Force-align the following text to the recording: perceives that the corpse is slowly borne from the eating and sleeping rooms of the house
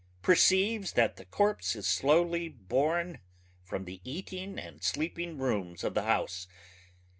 perceives 0.23 0.93
that 0.93 1.17
the 1.17 1.25
corpse 1.25 1.75
is 1.75 1.85
slowly 1.87 2.49
borne 2.49 3.19
from 3.63 3.85
the 3.85 4.01
eating 4.03 4.57
and 4.57 4.81
sleeping 4.83 5.37
rooms 5.37 5.83
of 5.83 5.93
the 5.93 6.01
house 6.01 6.47